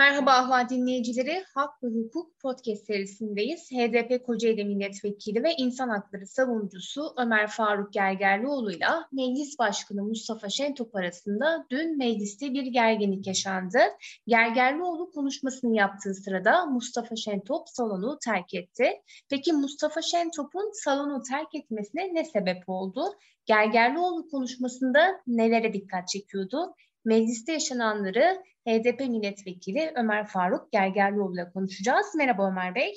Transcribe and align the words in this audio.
Merhaba 0.00 0.32
Ahval 0.32 0.68
dinleyicileri. 0.68 1.44
Hak 1.54 1.82
ve 1.82 1.88
Hukuk 1.88 2.40
podcast 2.40 2.86
serisindeyiz. 2.86 3.70
HDP 3.72 4.26
Kocaeli 4.26 4.64
Milletvekili 4.64 5.42
ve 5.42 5.54
İnsan 5.58 5.88
Hakları 5.88 6.26
Savunucusu 6.26 7.14
Ömer 7.16 7.46
Faruk 7.46 7.92
Gergerlioğlu 7.92 8.72
ile 8.72 8.86
Meclis 9.12 9.58
Başkanı 9.58 10.02
Mustafa 10.02 10.48
Şentop 10.48 10.96
arasında 10.96 11.66
dün 11.70 11.98
mecliste 11.98 12.52
bir 12.52 12.62
gerginlik 12.62 13.26
yaşandı. 13.26 13.78
Gergerlioğlu 14.26 15.10
konuşmasını 15.10 15.76
yaptığı 15.76 16.14
sırada 16.14 16.66
Mustafa 16.66 17.16
Şentop 17.16 17.68
salonu 17.68 18.18
terk 18.24 18.54
etti. 18.54 18.92
Peki 19.30 19.52
Mustafa 19.52 20.02
Şentop'un 20.02 20.70
salonu 20.72 21.22
terk 21.22 21.54
etmesine 21.54 22.14
ne 22.14 22.24
sebep 22.24 22.68
oldu? 22.68 23.04
Gergerlioğlu 23.46 24.28
konuşmasında 24.28 25.20
nelere 25.26 25.72
dikkat 25.72 26.08
çekiyordu? 26.08 26.74
Mecliste 27.04 27.52
yaşananları 27.52 28.42
HDP 28.68 29.00
milletvekili 29.00 29.92
Ömer 29.96 30.26
Faruk 30.26 30.72
Gergerlioğlu 30.72 31.34
ile 31.34 31.50
konuşacağız. 31.52 32.06
Merhaba 32.16 32.48
Ömer 32.48 32.74
Bey. 32.74 32.94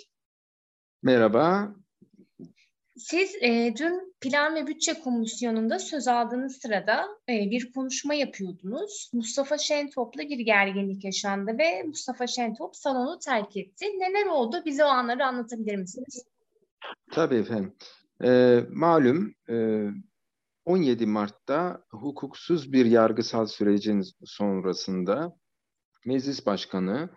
Merhaba. 1.04 1.76
Siz 2.98 3.36
e, 3.42 3.74
dün 3.80 4.14
Plan 4.22 4.56
ve 4.56 4.68
Bütçe 4.68 4.94
Komisyonu'nda 4.94 5.80
söz 5.80 6.08
aldığınız 6.08 6.58
sırada 6.58 7.08
e, 7.30 7.52
bir 7.52 7.74
konuşma 7.74 8.14
yapıyordunuz. 8.14 9.12
Mustafa 9.14 9.58
Şentop'la 9.58 10.22
bir 10.24 10.40
gerginlik 10.40 11.04
yaşandı 11.04 11.58
ve 11.58 11.84
Mustafa 11.84 12.28
Şentop 12.28 12.76
salonu 12.76 13.20
terk 13.20 13.58
etti. 13.58 13.86
Neler 13.86 14.26
oldu? 14.26 14.62
Bize 14.66 14.86
o 14.86 14.88
anları 14.88 15.26
anlatabilir 15.26 15.76
misiniz? 15.76 16.26
Tabii 17.12 17.36
efendim. 17.36 17.76
E, 18.24 18.60
malum 18.70 19.36
e, 19.50 19.88
17 20.66 21.06
Mart'ta 21.06 21.84
hukuksuz 21.92 22.74
bir 22.74 22.86
yargısal 22.86 23.46
sürecin 23.46 24.04
sonrasında 24.24 25.34
meclis 26.06 26.46
başkanı 26.46 27.10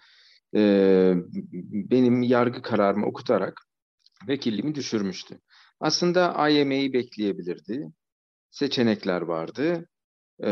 e, 0.54 1.12
benim 1.90 2.22
yargı 2.22 2.62
kararımı 2.62 3.06
okutarak 3.06 3.60
vekilliğimi 4.28 4.74
düşürmüştü. 4.74 5.40
Aslında 5.80 6.34
AYM'yi 6.34 6.92
bekleyebilirdi. 6.92 7.92
Seçenekler 8.50 9.20
vardı. 9.20 9.88
E, 10.40 10.46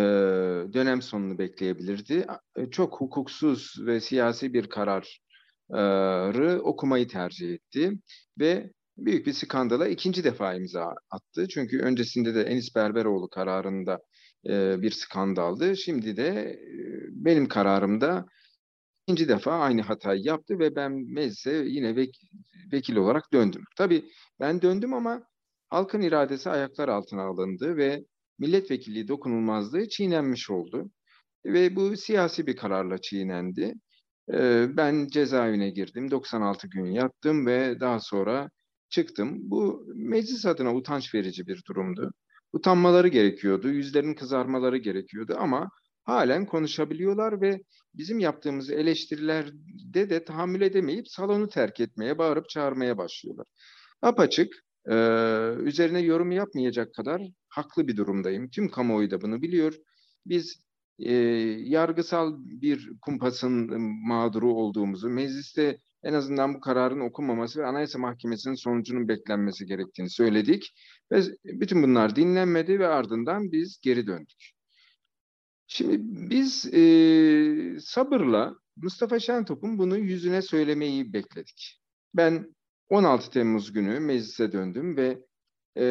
dönem 0.72 1.02
sonunu 1.02 1.38
bekleyebilirdi. 1.38 2.26
Çok 2.70 3.00
hukuksuz 3.00 3.74
ve 3.86 4.00
siyasi 4.00 4.52
bir 4.54 4.68
kararı 4.68 6.60
okumayı 6.62 7.08
tercih 7.08 7.54
etti 7.54 7.92
ve 8.40 8.72
büyük 8.96 9.26
bir 9.26 9.32
skandala 9.32 9.88
ikinci 9.88 10.24
defa 10.24 10.54
imza 10.54 10.94
attı. 11.10 11.48
Çünkü 11.48 11.78
öncesinde 11.80 12.34
de 12.34 12.42
Enis 12.42 12.74
Berberoğlu 12.74 13.28
kararında 13.28 13.98
e, 14.48 14.82
bir 14.82 14.90
skandaldı. 14.90 15.76
Şimdi 15.76 16.16
de 16.16 16.28
e, 16.28 16.58
benim 17.10 17.48
kararımda 17.48 18.26
ikinci 19.06 19.28
defa 19.28 19.52
aynı 19.52 19.82
hatayı 19.82 20.22
yaptı 20.24 20.58
ve 20.58 20.76
ben 20.76 20.92
meclise 20.92 21.52
yine 21.66 21.96
vek 21.96 22.20
vekil 22.72 22.96
olarak 22.96 23.32
döndüm. 23.32 23.64
Tabii 23.76 24.04
ben 24.40 24.62
döndüm 24.62 24.94
ama 24.94 25.22
halkın 25.68 26.02
iradesi 26.02 26.50
ayaklar 26.50 26.88
altına 26.88 27.22
alındı 27.22 27.76
ve 27.76 28.04
milletvekilliği 28.38 29.08
dokunulmazlığı 29.08 29.88
çiğnenmiş 29.88 30.50
oldu. 30.50 30.90
Ve 31.46 31.76
bu 31.76 31.96
siyasi 31.96 32.46
bir 32.46 32.56
kararla 32.56 32.98
çiğnendi. 32.98 33.74
E, 34.32 34.66
ben 34.76 35.06
cezaevine 35.06 35.70
girdim, 35.70 36.10
96 36.10 36.68
gün 36.68 36.86
yattım 36.86 37.46
ve 37.46 37.80
daha 37.80 38.00
sonra 38.00 38.50
çıktım. 38.94 39.50
Bu 39.50 39.84
meclis 39.94 40.46
adına 40.46 40.74
utanç 40.74 41.14
verici 41.14 41.46
bir 41.46 41.62
durumdu. 41.68 42.12
Utanmaları 42.52 43.08
gerekiyordu, 43.08 43.68
yüzlerinin 43.68 44.14
kızarmaları 44.14 44.76
gerekiyordu 44.76 45.36
ama 45.38 45.70
halen 46.04 46.46
konuşabiliyorlar 46.46 47.40
ve 47.40 47.60
bizim 47.94 48.18
yaptığımız 48.18 48.70
eleştirilerde 48.70 50.10
de 50.10 50.24
tahammül 50.24 50.60
edemeyip 50.60 51.08
salonu 51.08 51.48
terk 51.48 51.80
etmeye, 51.80 52.18
bağırıp 52.18 52.48
çağırmaya 52.48 52.98
başlıyorlar. 52.98 53.46
Apaçık, 54.02 54.54
e, 54.90 54.94
üzerine 55.58 56.00
yorum 56.00 56.32
yapmayacak 56.32 56.94
kadar 56.94 57.22
haklı 57.48 57.88
bir 57.88 57.96
durumdayım. 57.96 58.50
Tüm 58.50 58.68
kamuoyu 58.68 59.10
da 59.10 59.20
bunu 59.20 59.42
biliyor. 59.42 59.74
Biz 60.26 60.64
e, 60.98 61.12
yargısal 61.76 62.34
bir 62.38 62.90
kumpasın 63.00 63.80
mağduru 64.08 64.54
olduğumuzu, 64.54 65.08
mecliste 65.08 65.78
en 66.04 66.12
azından 66.12 66.54
bu 66.54 66.60
kararın 66.60 67.00
okunmaması 67.00 67.60
ve 67.60 67.66
Anayasa 67.66 67.98
Mahkemesi'nin 67.98 68.54
sonucunun 68.54 69.08
beklenmesi 69.08 69.66
gerektiğini 69.66 70.10
söyledik. 70.10 70.74
Ve 71.12 71.22
bütün 71.44 71.82
bunlar 71.82 72.16
dinlenmedi 72.16 72.78
ve 72.78 72.86
ardından 72.86 73.52
biz 73.52 73.80
geri 73.82 74.06
döndük. 74.06 74.50
Şimdi 75.66 75.96
biz 76.30 76.74
e, 76.74 77.80
sabırla 77.80 78.54
Mustafa 78.76 79.18
Şentop'un 79.18 79.78
bunu 79.78 79.98
yüzüne 79.98 80.42
söylemeyi 80.42 81.12
bekledik. 81.12 81.80
Ben 82.14 82.54
16 82.88 83.30
Temmuz 83.30 83.72
günü 83.72 84.00
meclise 84.00 84.52
döndüm 84.52 84.96
ve 84.96 85.18
e, 85.76 85.84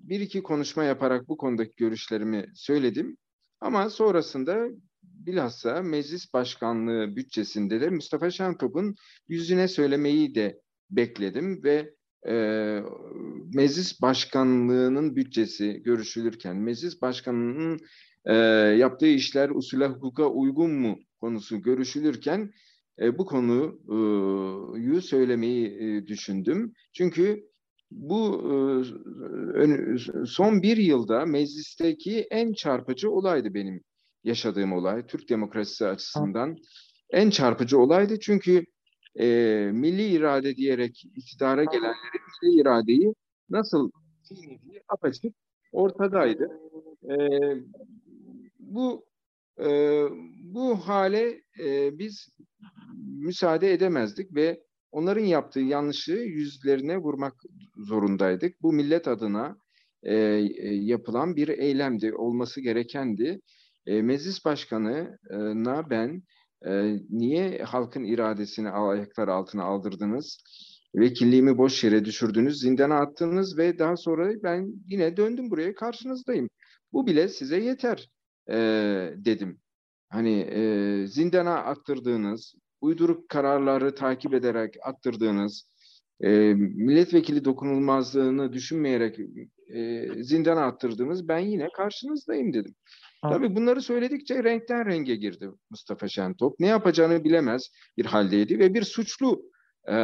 bir 0.00 0.20
iki 0.20 0.42
konuşma 0.42 0.84
yaparak 0.84 1.28
bu 1.28 1.36
konudaki 1.36 1.74
görüşlerimi 1.76 2.46
söyledim. 2.54 3.16
Ama 3.60 3.90
sonrasında 3.90 4.68
bilhassa 5.14 5.82
meclis 5.82 6.32
başkanlığı 6.32 7.16
bütçesinde 7.16 7.80
de 7.80 7.90
Mustafa 7.90 8.30
Şentop'un 8.30 8.94
yüzüne 9.28 9.68
söylemeyi 9.68 10.34
de 10.34 10.60
bekledim 10.90 11.64
ve 11.64 11.94
e, 12.28 12.34
meclis 13.54 14.02
başkanlığının 14.02 15.16
bütçesi 15.16 15.82
görüşülürken 15.82 16.56
meclis 16.56 17.02
başkanının 17.02 17.78
e, 18.24 18.34
yaptığı 18.78 19.06
işler 19.06 19.50
usule 19.50 19.86
hukuka 19.86 20.26
uygun 20.26 20.70
mu 20.70 20.98
konusu 21.20 21.62
görüşülürken 21.62 22.52
e, 23.00 23.18
bu 23.18 23.26
konuyu 23.26 25.02
söylemeyi 25.02 25.66
e, 25.66 26.06
düşündüm. 26.06 26.72
Çünkü 26.92 27.46
bu 27.90 28.42
e, 28.50 30.26
son 30.26 30.62
bir 30.62 30.76
yılda 30.76 31.26
meclisteki 31.26 32.26
en 32.30 32.52
çarpıcı 32.52 33.10
olaydı 33.10 33.54
benim 33.54 33.82
yaşadığım 34.26 34.72
olay. 34.72 35.06
Türk 35.06 35.28
demokrasisi 35.28 35.86
açısından 35.86 36.56
en 37.10 37.30
çarpıcı 37.30 37.78
olaydı. 37.78 38.20
Çünkü 38.20 38.64
e, 39.20 39.26
milli 39.72 40.06
irade 40.06 40.56
diyerek 40.56 41.04
iktidara 41.16 41.64
gelenlerin 41.64 42.20
milli 42.42 42.60
iradeyi 42.60 43.14
nasıl 43.50 43.90
çiğnediği 44.28 44.82
apaçık 44.88 45.34
ortadaydı. 45.72 46.48
E, 47.10 47.16
bu 48.58 49.06
e, 49.60 50.02
bu 50.42 50.74
hale 50.76 51.40
e, 51.64 51.98
biz 51.98 52.28
müsaade 53.18 53.72
edemezdik 53.72 54.34
ve 54.34 54.62
onların 54.92 55.24
yaptığı 55.24 55.60
yanlışı 55.60 56.12
yüzlerine 56.12 56.98
vurmak 56.98 57.34
zorundaydık. 57.76 58.62
Bu 58.62 58.72
millet 58.72 59.08
adına 59.08 59.56
e, 60.02 60.14
yapılan 60.70 61.36
bir 61.36 61.48
eylemdi, 61.48 62.14
olması 62.14 62.60
gerekendi. 62.60 63.40
E, 63.86 64.02
meclis 64.02 64.44
başkanına 64.44 65.90
ben 65.90 66.22
e, 66.66 66.96
niye 67.10 67.62
halkın 67.62 68.04
iradesini 68.04 68.70
ayaklar 68.70 69.28
altına 69.28 69.64
aldırdınız? 69.64 70.38
Vekilliğimi 70.94 71.58
boş 71.58 71.84
yere 71.84 72.04
düşürdünüz, 72.04 72.60
zindana 72.60 73.00
attınız 73.00 73.58
ve 73.58 73.78
daha 73.78 73.96
sonra 73.96 74.32
ben 74.42 74.72
yine 74.86 75.16
döndüm 75.16 75.50
buraya 75.50 75.74
karşınızdayım. 75.74 76.48
Bu 76.92 77.06
bile 77.06 77.28
size 77.28 77.56
yeter 77.60 78.10
e, 78.50 78.56
dedim. 79.16 79.60
Hani 80.08 80.40
e, 80.40 81.06
zindana 81.06 81.54
attırdığınız, 81.54 82.54
uyduruk 82.80 83.28
kararları 83.28 83.94
takip 83.94 84.34
ederek 84.34 84.74
attırdığınız, 84.82 85.68
e, 86.20 86.54
milletvekili 86.54 87.44
dokunulmazlığını 87.44 88.52
düşünmeyerek 88.52 89.18
e, 89.74 90.08
zindana 90.22 90.66
attırdığınız 90.66 91.28
ben 91.28 91.38
yine 91.38 91.68
karşınızdayım 91.76 92.52
dedim. 92.52 92.74
Tabii 93.30 93.56
bunları 93.56 93.82
söyledikçe 93.82 94.44
renkten 94.44 94.86
renge 94.86 95.16
girdi 95.16 95.50
Mustafa 95.70 96.08
Şentop. 96.08 96.60
Ne 96.60 96.66
yapacağını 96.66 97.24
bilemez 97.24 97.70
bir 97.96 98.06
haldeydi 98.06 98.58
ve 98.58 98.74
bir 98.74 98.82
suçlu 98.82 99.42
e, 99.88 99.94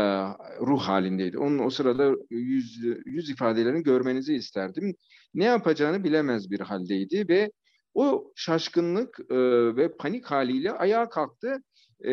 ruh 0.60 0.80
halindeydi. 0.80 1.38
Onun 1.38 1.58
o 1.58 1.70
sırada 1.70 2.12
yüz, 2.30 2.78
yüz 3.06 3.30
ifadelerini 3.30 3.82
görmenizi 3.82 4.34
isterdim. 4.34 4.94
Ne 5.34 5.44
yapacağını 5.44 6.04
bilemez 6.04 6.50
bir 6.50 6.60
haldeydi 6.60 7.28
ve 7.28 7.50
o 7.94 8.32
şaşkınlık 8.36 9.20
e, 9.30 9.36
ve 9.76 9.96
panik 9.96 10.26
haliyle 10.26 10.72
ayağa 10.72 11.08
kalktı 11.08 11.62
e, 12.00 12.12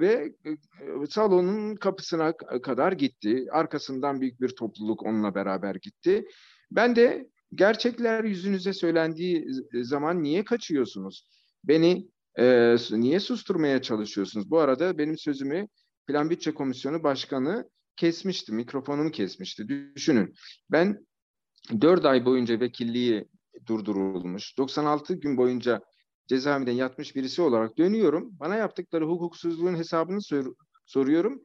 ve 0.00 0.32
e, 0.46 1.06
salonun 1.08 1.76
kapısına 1.76 2.32
kadar 2.62 2.92
gitti. 2.92 3.46
Arkasından 3.52 4.20
büyük 4.20 4.40
bir 4.40 4.48
topluluk 4.48 5.02
onunla 5.02 5.34
beraber 5.34 5.74
gitti. 5.74 6.24
Ben 6.70 6.96
de 6.96 7.28
gerçekler 7.54 8.24
yüzünüze 8.24 8.72
söylendiği 8.72 9.46
zaman 9.72 10.22
niye 10.22 10.44
kaçıyorsunuz? 10.44 11.28
Beni 11.64 12.08
e, 12.38 12.76
niye 12.90 13.20
susturmaya 13.20 13.82
çalışıyorsunuz? 13.82 14.50
Bu 14.50 14.58
arada 14.58 14.98
benim 14.98 15.18
sözümü 15.18 15.66
Plan 16.06 16.30
Bütçe 16.30 16.54
Komisyonu 16.54 17.02
Başkanı 17.02 17.70
kesmişti, 17.96 18.52
mikrofonumu 18.52 19.10
kesmişti. 19.10 19.68
Düşünün 19.68 20.34
ben 20.70 21.06
4 21.80 22.04
ay 22.04 22.24
boyunca 22.24 22.60
vekilliği 22.60 23.28
durdurulmuş, 23.66 24.58
96 24.58 25.14
gün 25.14 25.36
boyunca 25.36 25.80
cezaevinden 26.28 26.72
yatmış 26.72 27.16
birisi 27.16 27.42
olarak 27.42 27.78
dönüyorum. 27.78 28.30
Bana 28.32 28.56
yaptıkları 28.56 29.06
hukuksuzluğun 29.06 29.74
hesabını 29.76 30.22
sor- 30.22 30.54
soruyorum. 30.86 31.42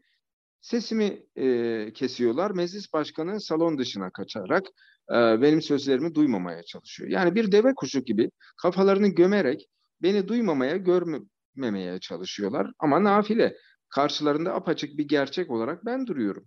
Sesimi 0.61 1.23
e, 1.35 1.93
kesiyorlar. 1.93 2.51
Meclis 2.51 2.93
başkanı 2.93 3.41
salon 3.41 3.77
dışına 3.77 4.09
kaçarak 4.11 4.63
e, 4.67 4.71
benim 5.11 5.61
sözlerimi 5.61 6.15
duymamaya 6.15 6.63
çalışıyor. 6.63 7.09
Yani 7.09 7.35
bir 7.35 7.51
deve 7.51 7.73
kuşu 7.75 7.99
gibi 7.99 8.31
kafalarını 8.61 9.07
gömerek 9.07 9.67
beni 10.01 10.27
duymamaya, 10.27 10.77
görmemeye 10.77 11.99
çalışıyorlar. 11.99 12.71
Ama 12.79 13.03
nafile. 13.03 13.57
Karşılarında 13.89 14.53
apaçık 14.53 14.97
bir 14.97 15.07
gerçek 15.07 15.51
olarak 15.51 15.85
ben 15.85 16.07
duruyorum. 16.07 16.45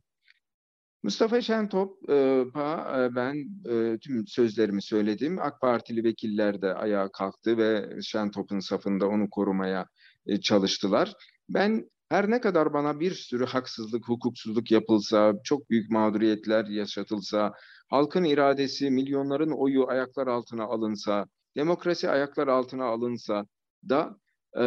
Mustafa 1.02 1.40
Şentop'a 1.40 2.98
e, 3.04 3.14
ben 3.14 3.34
e, 3.70 3.98
tüm 3.98 4.26
sözlerimi 4.26 4.82
söyledim. 4.82 5.38
AK 5.40 5.60
Partili 5.60 6.04
vekiller 6.04 6.62
de 6.62 6.74
ayağa 6.74 7.08
kalktı 7.12 7.58
ve 7.58 7.98
Şentop'un 8.02 8.60
safında 8.60 9.08
onu 9.08 9.30
korumaya 9.30 9.86
e, 10.26 10.40
çalıştılar. 10.40 11.14
Ben 11.48 11.90
her 12.08 12.30
ne 12.30 12.40
kadar 12.40 12.72
bana 12.72 13.00
bir 13.00 13.14
sürü 13.14 13.46
haksızlık, 13.46 14.08
hukuksuzluk 14.08 14.70
yapılsa, 14.70 15.32
çok 15.44 15.70
büyük 15.70 15.90
mağduriyetler 15.90 16.64
yaşatılsa, 16.64 17.52
halkın 17.88 18.24
iradesi, 18.24 18.90
milyonların 18.90 19.50
oyu 19.50 19.88
ayaklar 19.88 20.26
altına 20.26 20.64
alınsa, 20.64 21.26
demokrasi 21.56 22.10
ayaklar 22.10 22.48
altına 22.48 22.84
alınsa 22.84 23.46
da 23.88 24.18
e, 24.60 24.64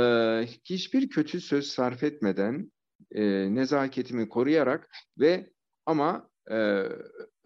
hiçbir 0.65 1.09
kötü 1.09 1.41
söz 1.41 1.68
sarf 1.68 2.03
etmeden, 2.03 2.71
e, 3.12 3.23
nezaketimi 3.56 4.29
koruyarak 4.29 4.89
ve 5.19 5.50
ama 5.85 6.29
e, 6.51 6.85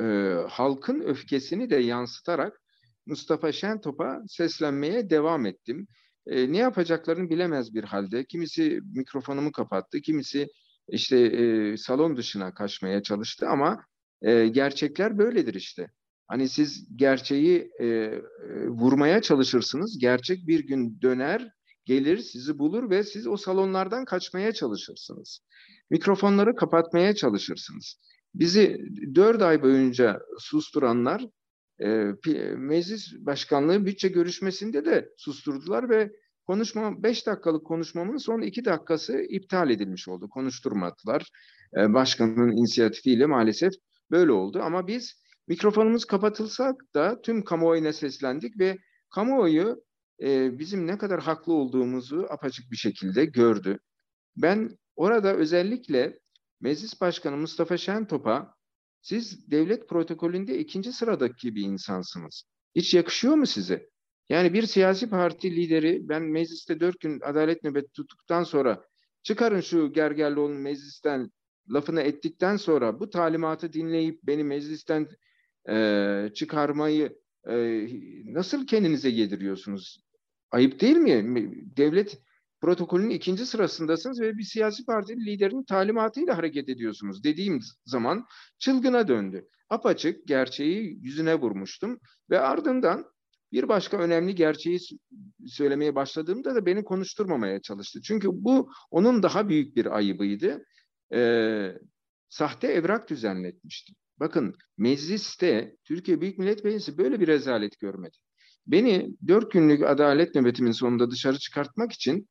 e, 0.02 0.06
halkın 0.50 1.02
öfkesini 1.02 1.70
de 1.70 1.76
yansıtarak 1.76 2.62
Mustafa 3.06 3.52
Şentop'a 3.52 4.22
seslenmeye 4.28 5.10
devam 5.10 5.46
ettim. 5.46 5.88
E, 6.28 6.52
ne 6.52 6.58
yapacaklarını 6.58 7.30
bilemez 7.30 7.74
bir 7.74 7.84
halde. 7.84 8.26
Kimisi 8.26 8.80
mikrofonumu 8.96 9.52
kapattı, 9.52 10.02
kimisi 10.02 10.48
işte 10.90 11.18
e, 11.20 11.78
salon 11.78 12.18
dışına 12.18 12.54
kaçmaya 12.54 13.04
çalıştı 13.04 13.48
ama 13.50 13.86
e, 14.22 14.48
gerçekler 14.48 15.18
böyledir 15.18 15.54
işte. 15.54 15.88
Hani 16.28 16.50
siz 16.50 16.88
gerçeği 16.96 17.72
e, 17.82 18.20
vurmaya 18.68 19.22
çalışırsınız, 19.22 19.98
gerçek 20.00 20.48
bir 20.48 20.68
gün 20.68 21.02
döner, 21.02 21.52
gelir, 21.86 22.18
sizi 22.18 22.60
bulur 22.60 22.90
ve 22.90 23.04
siz 23.04 23.28
o 23.28 23.38
salonlardan 23.38 24.06
kaçmaya 24.06 24.52
çalışırsınız. 24.52 25.40
Mikrofonları 25.90 26.56
kapatmaya 26.56 27.16
çalışırsınız. 27.16 28.00
Bizi 28.34 28.82
dört 29.16 29.42
ay 29.42 29.64
boyunca 29.64 30.20
susturanlar 30.40 31.26
e, 31.80 31.88
meclis 32.58 33.14
başkanlığı 33.20 33.86
bütçe 33.86 34.08
görüşmesinde 34.08 34.86
de 34.86 35.10
susturdular 35.18 35.90
ve 35.90 36.12
konuşma 36.48 37.04
beş 37.04 37.28
dakikalık 37.28 37.66
konuşmamın 37.66 38.18
son 38.18 38.42
iki 38.42 38.66
dakikası 38.66 39.18
iptal 39.30 39.70
edilmiş 39.70 40.08
oldu. 40.08 40.30
Konuşturmadılar. 40.30 41.30
E, 41.78 41.94
başkanın 41.94 42.52
inisiyatifiyle 42.52 43.26
maalesef 43.26 43.74
böyle 44.12 44.32
oldu. 44.32 44.60
Ama 44.62 44.88
biz 44.88 45.22
mikrofonumuz 45.48 46.06
kapatılsak 46.06 46.76
da 46.96 47.22
tüm 47.22 47.44
kamuoyuna 47.44 47.94
seslendik 47.94 48.60
ve 48.60 48.78
kamuoyu 49.10 49.84
e, 50.22 50.60
bizim 50.60 50.88
ne 50.88 50.98
kadar 50.98 51.22
haklı 51.22 51.54
olduğumuzu 51.54 52.28
apaçık 52.30 52.72
bir 52.72 52.78
şekilde 52.78 53.26
gördü. 53.26 53.80
Ben 54.38 54.78
orada 54.96 55.36
özellikle 55.36 56.20
Meclis 56.62 57.02
Başkanı 57.02 57.38
Mustafa 57.38 57.78
Şentop'a 57.78 58.56
siz 59.02 59.52
devlet 59.52 59.90
protokolünde 59.90 60.60
ikinci 60.60 60.94
sıradaki 60.94 61.56
bir 61.56 61.64
insansınız. 61.64 62.44
Hiç 62.76 62.94
yakışıyor 62.94 63.36
mu 63.36 63.46
size? 63.46 63.90
Yani 64.30 64.54
bir 64.54 64.64
siyasi 64.64 65.10
parti 65.10 65.56
lideri 65.56 66.10
ben 66.10 66.24
mecliste 66.24 66.80
dört 66.80 67.00
gün 67.00 67.20
adalet 67.22 67.64
nöbeti 67.64 67.92
tuttuktan 67.92 68.44
sonra 68.44 68.86
çıkarın 69.24 69.62
şu 69.62 69.94
Gergerlioğlu'nu 69.94 70.60
meclisten 70.60 71.32
lafını 71.70 72.02
ettikten 72.02 72.58
sonra 72.58 73.00
bu 73.00 73.10
talimatı 73.10 73.74
dinleyip 73.74 74.24
beni 74.24 74.44
meclisten 74.44 75.08
e, 75.70 76.30
çıkarmayı 76.34 77.18
e, 77.50 77.88
nasıl 78.26 78.68
kendinize 78.68 79.10
yediriyorsunuz? 79.10 80.06
Ayıp 80.52 80.80
değil 80.82 80.98
mi? 80.98 81.54
Devlet 81.78 82.20
protokolün 82.62 83.10
ikinci 83.10 83.46
sırasındasınız 83.46 84.22
ve 84.22 84.38
bir 84.38 84.44
siyasi 84.44 84.86
partinin 84.86 85.26
liderinin 85.26 85.64
talimatıyla 85.64 86.38
hareket 86.38 86.70
ediyorsunuz 86.70 87.24
dediğim 87.24 87.60
zaman 87.86 88.26
çılgına 88.60 89.08
döndü. 89.08 89.48
Apaçık 89.70 90.28
gerçeği 90.28 91.00
yüzüne 91.02 91.36
vurmuştum 91.36 92.00
ve 92.30 92.40
ardından 92.40 93.06
bir 93.52 93.68
başka 93.70 93.98
önemli 93.98 94.36
gerçeği 94.36 94.80
söylemeye 95.48 95.96
başladığımda 95.96 96.56
da 96.56 96.66
beni 96.66 96.84
konuşturmamaya 96.84 97.62
çalıştı. 97.62 98.00
Çünkü 98.02 98.28
bu 98.32 98.72
onun 98.92 99.24
daha 99.24 99.50
büyük 99.50 99.76
bir 99.76 99.96
ayıbıydı. 99.98 100.66
Ee, 101.14 101.72
sahte 102.30 102.68
evrak 102.68 103.10
düzenletmişti. 103.10 103.94
Bakın 104.20 104.56
mecliste 104.78 105.76
Türkiye 105.84 106.22
Büyük 106.22 106.38
Millet 106.38 106.64
Meclisi 106.64 106.98
böyle 106.98 107.20
bir 107.20 107.28
rezalet 107.28 107.80
görmedi. 107.80 108.18
Beni 108.68 109.16
dört 109.28 109.52
günlük 109.52 109.84
adalet 109.84 110.36
nöbetimin 110.36 110.72
sonunda 110.72 111.12
dışarı 111.12 111.40
çıkartmak 111.40 111.92
için 111.92 112.28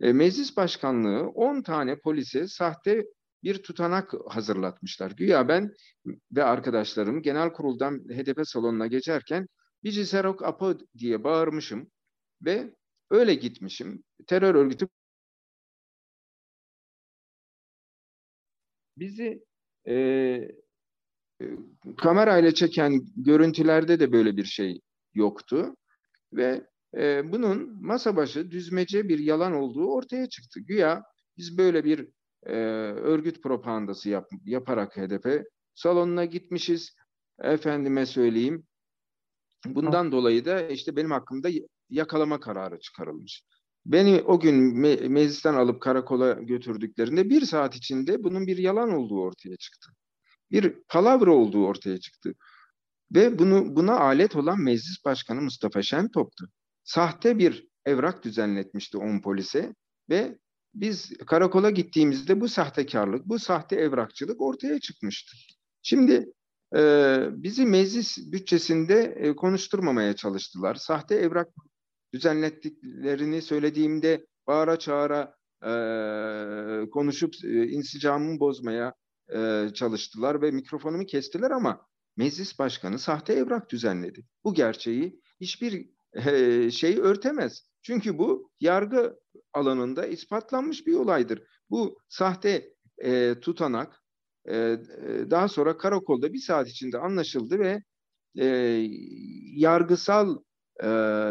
e, 0.00 0.12
meclis 0.12 0.56
başkanlığı 0.56 1.28
10 1.28 1.62
tane 1.62 1.98
polise 1.98 2.48
sahte 2.48 3.04
bir 3.42 3.62
tutanak 3.62 4.12
hazırlatmışlar. 4.28 5.10
Güya 5.10 5.48
ben 5.48 5.74
ve 6.32 6.44
arkadaşlarım 6.44 7.22
genel 7.22 7.52
kuruldan 7.52 7.98
HDP 7.98 8.40
salonuna 8.44 8.86
geçerken 8.86 9.46
Bici 9.84 10.06
Serok 10.06 10.44
Apo 10.44 10.74
diye 10.98 11.24
bağırmışım 11.24 11.90
ve 12.44 12.74
öyle 13.10 13.34
gitmişim. 13.34 14.04
Terör 14.26 14.54
örgütü 14.54 14.88
bizi 19.00 19.44
e, 19.88 19.94
e, 19.94 21.44
kamerayla 21.98 22.54
çeken 22.54 23.00
görüntülerde 23.16 24.00
de 24.00 24.12
böyle 24.12 24.36
bir 24.36 24.44
şey 24.44 24.80
yoktu 25.14 25.76
ve 26.32 26.66
e, 26.96 27.32
bunun 27.32 27.86
masa 27.86 28.16
başı 28.16 28.50
düzmece 28.50 29.08
bir 29.08 29.18
yalan 29.18 29.52
olduğu 29.52 29.86
ortaya 29.86 30.28
çıktı. 30.28 30.60
Güya 30.60 31.02
biz 31.36 31.58
böyle 31.58 31.84
bir 31.84 32.08
e, 32.46 32.54
örgüt 32.92 33.42
propagandası 33.42 34.08
yap, 34.08 34.28
yaparak 34.44 34.96
HDP 34.96 35.44
salonuna 35.74 36.24
gitmişiz. 36.24 36.96
Efendime 37.42 38.06
söyleyeyim. 38.06 38.66
Bundan 39.66 40.12
dolayı 40.12 40.44
da 40.44 40.68
işte 40.68 40.96
benim 40.96 41.10
hakkımda 41.10 41.48
yakalama 41.90 42.40
kararı 42.40 42.80
çıkarılmış. 42.80 43.44
Beni 43.86 44.22
o 44.26 44.40
gün 44.40 44.74
me- 44.74 45.08
meclisten 45.08 45.54
alıp 45.54 45.82
karakola 45.82 46.32
götürdüklerinde 46.32 47.30
bir 47.30 47.40
saat 47.40 47.76
içinde 47.76 48.24
bunun 48.24 48.46
bir 48.46 48.58
yalan 48.58 48.90
olduğu 48.90 49.20
ortaya 49.20 49.56
çıktı. 49.56 49.90
Bir 50.50 50.74
palavra 50.88 51.32
olduğu 51.32 51.66
ortaya 51.66 52.00
çıktı. 52.00 52.34
Ve 53.14 53.38
bunu 53.38 53.76
buna 53.76 53.98
alet 54.00 54.36
olan 54.36 54.60
meclis 54.60 55.04
başkanı 55.04 55.40
Mustafa 55.42 55.82
Şentop'tu 55.82 56.48
sahte 56.84 57.38
bir 57.38 57.68
evrak 57.84 58.24
düzenletmişti 58.24 58.98
on 58.98 59.20
polise 59.20 59.74
ve 60.10 60.38
biz 60.74 61.12
karakola 61.26 61.70
gittiğimizde 61.70 62.40
bu 62.40 62.48
sahtekarlık, 62.48 63.26
bu 63.26 63.38
sahte 63.38 63.76
evrakçılık 63.76 64.40
ortaya 64.40 64.80
çıkmıştı. 64.80 65.36
Şimdi 65.82 66.32
e, 66.76 66.82
bizi 67.30 67.66
meclis 67.66 68.32
bütçesinde 68.32 69.02
e, 69.02 69.36
konuşturmamaya 69.36 70.16
çalıştılar. 70.16 70.74
Sahte 70.74 71.14
evrak 71.14 71.48
düzenlettiklerini 72.14 73.42
söylediğimde 73.42 74.26
bağıra 74.46 74.78
çağıra 74.78 75.34
e, 75.62 76.90
konuşup 76.90 77.34
e, 77.44 77.68
insicamımı 77.68 78.40
bozmaya 78.40 78.94
e, 79.34 79.68
çalıştılar 79.74 80.42
ve 80.42 80.50
mikrofonumu 80.50 81.06
kestiler 81.06 81.50
ama 81.50 81.86
meclis 82.16 82.58
başkanı 82.58 82.98
sahte 82.98 83.32
evrak 83.32 83.70
düzenledi. 83.70 84.24
Bu 84.44 84.54
gerçeği 84.54 85.20
hiçbir 85.40 85.90
şey 86.70 86.98
örtemez. 86.98 87.62
Çünkü 87.82 88.18
bu 88.18 88.50
yargı 88.60 89.18
alanında 89.52 90.06
ispatlanmış 90.06 90.86
bir 90.86 90.94
olaydır. 90.94 91.42
Bu 91.70 91.98
sahte 92.08 92.74
e, 92.98 93.34
tutanak 93.40 94.02
e, 94.48 94.78
daha 95.30 95.48
sonra 95.48 95.76
karakolda 95.76 96.32
bir 96.32 96.38
saat 96.38 96.68
içinde 96.68 96.98
anlaşıldı 96.98 97.58
ve 97.58 97.82
e, 98.38 98.46
yargısal 99.56 100.38
e, 100.82 100.86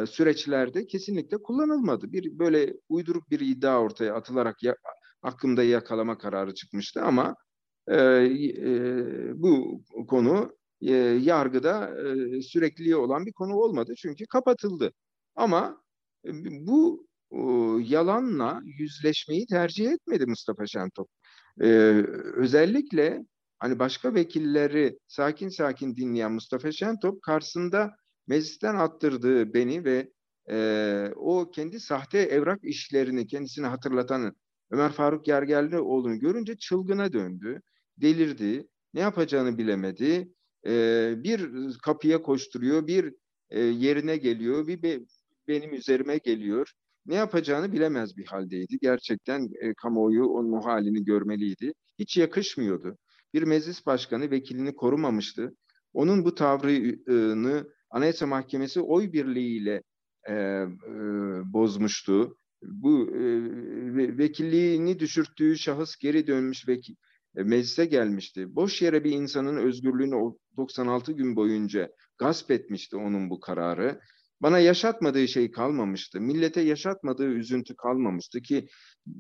süreçlerde 0.08 0.88
kesinlikle 0.88 1.38
kullanılmadı. 1.38 2.12
Bir 2.12 2.40
böyle 2.40 2.74
uyduruk 2.90 3.30
bir 3.30 3.40
iddia 3.40 3.82
ortaya 3.82 4.16
atılarak 4.16 4.64
ya, 4.64 4.76
hakkımda 5.22 5.64
yakalama 5.64 6.18
kararı 6.18 6.54
çıkmıştı 6.54 7.02
ama 7.02 7.36
e, 7.88 7.96
e, 7.98 8.72
bu 9.42 9.84
konu 10.08 10.58
e, 10.82 10.94
yargıda 11.22 11.96
e, 12.08 12.42
sürekliliği 12.42 12.96
olan 12.96 13.26
bir 13.26 13.34
konu 13.34 13.56
olmadı 13.56 13.94
çünkü 13.98 14.26
kapatıldı. 14.26 14.94
Ama 15.36 15.82
e, 16.26 16.30
bu 16.68 17.08
e, 17.32 17.38
yalanla 17.94 18.62
yüzleşmeyi 18.80 19.46
tercih 19.48 19.92
etmedi 19.92 20.26
Mustafa 20.26 20.68
Şentop. 20.68 21.10
E, 21.62 21.68
özellikle 22.36 23.26
hani 23.60 23.80
başka 23.80 24.14
vekilleri 24.14 25.00
sakin 25.08 25.50
sakin 25.50 25.96
dinleyen 25.96 26.32
Mustafa 26.32 26.72
Şentop 26.72 27.22
karşısında 27.22 27.92
meclisten 28.30 28.76
attırdığı 28.76 29.54
beni 29.54 29.86
ve 29.86 30.12
e, 30.50 31.12
o 31.16 31.52
kendi 31.52 31.80
sahte 31.80 32.18
evrak 32.18 32.60
işlerini 32.64 33.28
kendisine 33.28 33.68
hatırlatan 33.68 34.36
Ömer 34.72 34.92
Faruk 34.92 35.26
Gergerlioğlu'nu 35.26 36.20
görünce 36.20 36.58
çılgına 36.58 37.14
döndü, 37.14 37.62
delirdi, 37.98 38.68
ne 38.94 39.00
yapacağını 39.00 39.58
bilemedi. 39.58 40.34
E, 40.68 41.14
bir 41.18 41.52
kapıya 41.84 42.22
koşturuyor, 42.22 42.88
bir 42.88 43.14
e, 43.50 43.60
yerine 43.60 44.18
geliyor, 44.18 44.68
bir 44.68 44.84
be, 44.84 45.00
benim 45.48 45.74
üzerime 45.74 46.18
geliyor. 46.18 46.72
Ne 47.06 47.16
yapacağını 47.16 47.72
bilemez 47.72 48.18
bir 48.18 48.26
haldeydi. 48.26 48.78
Gerçekten 48.82 49.50
e, 49.62 49.74
kamuoyu 49.74 50.26
onun 50.26 50.52
o 50.52 50.66
halini 50.66 51.04
görmeliydi. 51.04 51.74
Hiç 52.00 52.18
yakışmıyordu. 52.18 52.98
Bir 53.34 53.44
meclis 53.44 53.86
başkanı 53.86 54.32
vekilini 54.32 54.76
korumamıştı. 54.76 55.56
Onun 55.94 56.26
bu 56.26 56.36
tavrını 56.36 57.68
Anayasa 57.90 58.28
Mahkemesi 58.28 58.82
oy 58.82 59.14
birliğiyle 59.14 59.84
e, 60.28 60.34
e, 60.34 60.66
bozmuştu. 61.54 62.38
Bu 62.64 63.08
e, 63.08 64.18
vekilliğini 64.18 65.00
düşürttüğü 65.00 65.58
şahıs 65.58 65.96
geri 65.96 66.28
dönmüş 66.28 66.68
vekil, 66.68 66.96
e, 67.38 67.44
meclise 67.44 67.86
gelmişti. 67.86 68.56
Boş 68.56 68.82
yere 68.82 69.04
bir 69.04 69.12
insanın 69.12 69.58
özgürlüğünü 69.58 70.34
96 70.58 71.12
gün 71.12 71.36
boyunca 71.36 71.90
gasp 72.18 72.52
etmişti 72.52 72.98
onun 72.98 73.30
bu 73.30 73.40
kararı. 73.40 74.00
Bana 74.42 74.60
yaşatmadığı 74.60 75.28
şey 75.28 75.52
kalmamıştı. 75.52 76.22
Millete 76.22 76.62
yaşatmadığı 76.62 77.28
üzüntü 77.28 77.76
kalmamıştı 77.76 78.42
ki 78.42 78.68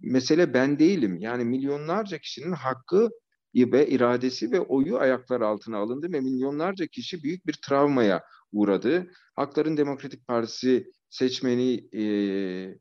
mesele 0.01 0.53
ben 0.53 0.79
değilim. 0.79 1.17
Yani 1.19 1.45
milyonlarca 1.45 2.17
kişinin 2.17 2.51
hakkı 2.51 3.09
ve 3.55 3.87
iradesi 3.87 4.51
ve 4.51 4.61
oyu 4.61 4.97
ayaklar 4.97 5.41
altına 5.41 5.77
alındı 5.77 6.13
ve 6.13 6.19
milyonlarca 6.19 6.87
kişi 6.87 7.23
büyük 7.23 7.47
bir 7.47 7.59
travmaya 7.67 8.23
uğradı. 8.51 9.11
Hakların 9.35 9.77
Demokratik 9.77 10.27
Partisi 10.27 10.91
seçmeni 11.09 11.87
e, 11.93 12.79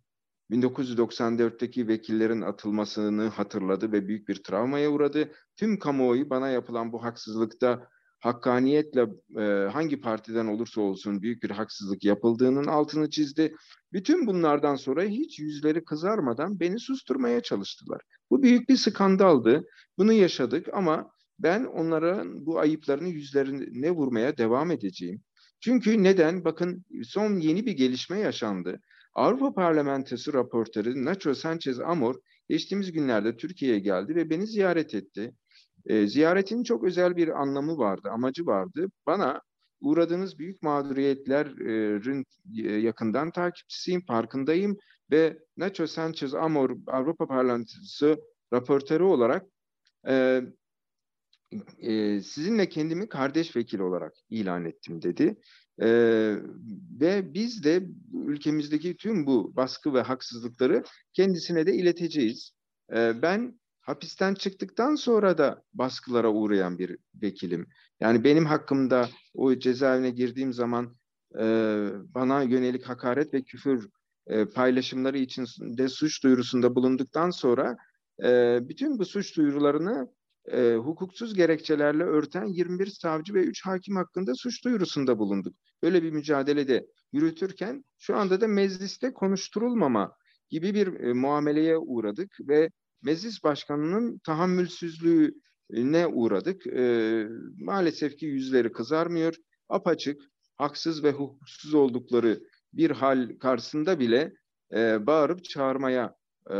1994'teki 0.50 1.88
vekillerin 1.88 2.42
atılmasını 2.42 3.28
hatırladı 3.28 3.92
ve 3.92 4.08
büyük 4.08 4.28
bir 4.28 4.42
travmaya 4.42 4.90
uğradı. 4.90 5.32
Tüm 5.56 5.78
kamuoyu 5.78 6.30
bana 6.30 6.48
yapılan 6.48 6.92
bu 6.92 7.04
haksızlıkta 7.04 7.88
hakkaniyetle 8.20 9.06
e, 9.38 9.68
hangi 9.72 10.00
partiden 10.00 10.46
olursa 10.46 10.80
olsun 10.80 11.22
büyük 11.22 11.42
bir 11.42 11.50
haksızlık 11.50 12.04
yapıldığının 12.04 12.64
altını 12.64 13.10
çizdi. 13.10 13.54
Bütün 13.92 14.26
bunlardan 14.26 14.76
sonra 14.76 15.02
hiç 15.02 15.38
yüzleri 15.38 15.84
kızarmadan 15.84 16.60
beni 16.60 16.78
susturmaya 16.78 17.40
çalıştılar. 17.40 18.00
Bu 18.30 18.42
büyük 18.42 18.68
bir 18.68 18.76
skandaldı. 18.76 19.64
Bunu 19.98 20.12
yaşadık 20.12 20.66
ama 20.72 21.10
ben 21.38 21.64
onlara 21.64 22.24
bu 22.26 22.58
ayıplarını 22.58 23.08
yüzlerine 23.08 23.90
vurmaya 23.90 24.36
devam 24.36 24.70
edeceğim. 24.70 25.22
Çünkü 25.60 26.02
neden? 26.02 26.44
Bakın 26.44 26.84
son 27.04 27.36
yeni 27.36 27.66
bir 27.66 27.72
gelişme 27.72 28.18
yaşandı. 28.18 28.80
Avrupa 29.14 29.54
Parlamentosu 29.54 30.32
raportörü 30.32 31.04
Nacho 31.04 31.34
Sanchez 31.34 31.80
Amor 31.80 32.14
geçtiğimiz 32.48 32.92
günlerde 32.92 33.36
Türkiye'ye 33.36 33.78
geldi 33.78 34.14
ve 34.14 34.30
beni 34.30 34.46
ziyaret 34.46 34.94
etti. 34.94 35.34
E, 35.86 36.06
ziyaretin 36.06 36.62
çok 36.62 36.84
özel 36.84 37.16
bir 37.16 37.40
anlamı 37.42 37.78
vardı, 37.78 38.08
amacı 38.12 38.46
vardı. 38.46 38.86
Bana 39.06 39.40
uğradığınız 39.80 40.38
büyük 40.38 40.62
mağduriyetlerin 40.62 42.24
e, 42.64 42.72
yakından 42.72 43.30
takipçisiyim, 43.30 44.04
farkındayım 44.06 44.76
ve 45.10 45.38
Nacho 45.56 45.86
Sanchez 45.86 46.34
Amor 46.34 46.70
Avrupa 46.86 47.26
Parlamentosu 47.26 48.16
raportörü 48.52 49.02
olarak 49.02 49.46
e, 50.08 50.42
e, 51.78 52.20
sizinle 52.20 52.68
kendimi 52.68 53.08
kardeş 53.08 53.56
vekil 53.56 53.78
olarak 53.78 54.12
ilan 54.30 54.64
ettim 54.64 55.02
dedi. 55.02 55.36
E, 55.82 55.88
ve 57.00 57.34
biz 57.34 57.64
de 57.64 57.82
ülkemizdeki 58.26 58.96
tüm 58.96 59.26
bu 59.26 59.56
baskı 59.56 59.94
ve 59.94 60.00
haksızlıkları 60.00 60.84
kendisine 61.12 61.66
de 61.66 61.74
ileteceğiz. 61.74 62.52
E, 62.94 63.22
ben 63.22 63.60
hapisten 63.88 64.34
çıktıktan 64.34 64.94
sonra 64.94 65.38
da 65.38 65.62
baskılara 65.74 66.28
uğrayan 66.28 66.78
bir 66.78 66.98
vekilim. 67.22 67.66
Yani 68.00 68.24
benim 68.24 68.46
hakkımda 68.46 69.08
o 69.34 69.54
cezaevine 69.58 70.10
girdiğim 70.10 70.52
zaman 70.52 70.96
e, 71.40 71.44
bana 72.14 72.42
yönelik 72.42 72.88
hakaret 72.88 73.34
ve 73.34 73.42
küfür 73.42 73.88
e, 74.26 74.44
paylaşımları 74.44 75.18
için 75.18 75.46
de 75.60 75.88
suç 75.88 76.22
duyurusunda 76.24 76.74
bulunduktan 76.74 77.30
sonra 77.30 77.76
e, 78.24 78.58
bütün 78.68 78.98
bu 78.98 79.04
suç 79.04 79.36
duyurularını 79.36 80.08
e, 80.52 80.74
hukuksuz 80.74 81.34
gerekçelerle 81.34 82.04
örten 82.04 82.44
21 82.44 82.86
savcı 82.86 83.34
ve 83.34 83.42
3 83.42 83.66
hakim 83.66 83.96
hakkında 83.96 84.34
suç 84.34 84.64
duyurusunda 84.64 85.18
bulunduk. 85.18 85.56
Böyle 85.82 86.02
bir 86.02 86.10
mücadelede 86.10 86.86
yürütürken 87.12 87.84
şu 87.98 88.16
anda 88.16 88.40
da 88.40 88.48
mecliste 88.48 89.12
konuşturulmama 89.12 90.12
gibi 90.50 90.74
bir 90.74 91.00
e, 91.00 91.12
muameleye 91.12 91.78
uğradık 91.78 92.36
ve 92.40 92.70
meclis 93.02 93.44
başkanının 93.44 94.18
tahammülsüzlüğüne 94.18 96.06
uğradık. 96.06 96.66
E, 96.66 97.24
maalesef 97.58 98.16
ki 98.16 98.26
yüzleri 98.26 98.72
kızarmıyor. 98.72 99.34
Apaçık, 99.68 100.22
haksız 100.56 101.04
ve 101.04 101.12
hukuksuz 101.12 101.74
oldukları 101.74 102.40
bir 102.72 102.90
hal 102.90 103.38
karşısında 103.38 103.98
bile 103.98 104.32
e, 104.72 105.06
bağırıp 105.06 105.44
çağırmaya 105.44 106.14
e, 106.50 106.56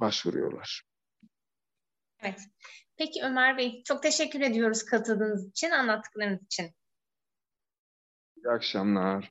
başvuruyorlar. 0.00 0.82
Evet. 2.20 2.40
Peki 2.96 3.20
Ömer 3.24 3.58
Bey, 3.58 3.82
çok 3.84 4.02
teşekkür 4.02 4.40
ediyoruz 4.40 4.84
katıldığınız 4.84 5.48
için, 5.48 5.70
anlattıklarınız 5.70 6.42
için. 6.42 6.70
İyi 8.36 8.48
akşamlar. 8.48 9.30